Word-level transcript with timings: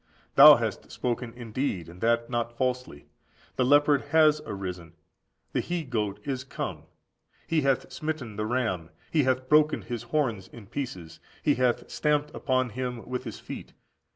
Thou 0.33 0.55
hast 0.55 0.91
spoken 0.91 1.31
indeed, 1.35 1.87
and 1.87 2.01
that 2.01 2.27
not 2.27 2.57
falsely. 2.57 3.05
The 3.55 3.63
leopard 3.63 4.01
has 4.05 4.41
arisen; 4.47 4.93
the 5.53 5.59
he 5.59 5.83
goat 5.83 6.19
is 6.23 6.43
come; 6.43 6.85
he 7.45 7.61
hath 7.61 7.93
smitten 7.93 8.35
the 8.35 8.47
ram; 8.47 8.89
he 9.11 9.25
hath 9.25 9.47
broken 9.47 9.83
his 9.83 10.01
horns 10.01 10.47
in 10.47 10.65
pieces; 10.65 11.19
he 11.43 11.53
hath 11.53 11.87
stamped 11.91 12.33
upon 12.33 12.69
him 12.71 13.07
with 13.07 13.25
his 13.25 13.39
feet. 13.39 13.73